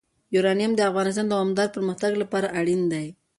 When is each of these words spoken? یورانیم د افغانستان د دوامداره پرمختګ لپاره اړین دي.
یورانیم 0.35 0.71
د 0.75 0.79
افغانستان 0.89 1.25
د 1.27 1.31
دوامداره 1.33 1.69
پرمختګ 1.77 2.11
لپاره 2.21 2.47
اړین 2.59 2.81
دي. 2.93 3.07